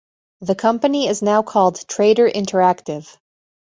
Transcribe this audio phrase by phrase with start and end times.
[0.39, 3.15] The company is now called Trader Interactive.